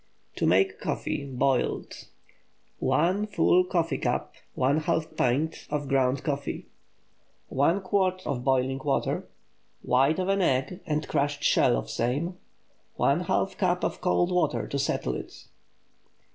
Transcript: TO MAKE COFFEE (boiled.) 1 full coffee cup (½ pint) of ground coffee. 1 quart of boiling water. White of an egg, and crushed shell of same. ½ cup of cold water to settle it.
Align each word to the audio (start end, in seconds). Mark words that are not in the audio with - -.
TO 0.35 0.47
MAKE 0.47 0.79
COFFEE 0.81 1.25
(boiled.) 1.35 2.07
1 2.79 3.27
full 3.27 3.63
coffee 3.63 3.99
cup 3.99 4.33
(½ 4.57 5.15
pint) 5.15 5.67
of 5.69 5.87
ground 5.87 6.23
coffee. 6.23 6.65
1 7.49 7.81
quart 7.81 8.23
of 8.25 8.43
boiling 8.43 8.79
water. 8.83 9.27
White 9.83 10.17
of 10.17 10.27
an 10.27 10.41
egg, 10.41 10.79
and 10.87 11.07
crushed 11.07 11.43
shell 11.43 11.77
of 11.77 11.87
same. 11.87 12.35
½ 12.97 13.57
cup 13.59 13.83
of 13.83 14.01
cold 14.01 14.31
water 14.31 14.65
to 14.69 14.79
settle 14.79 15.13
it. 15.13 15.45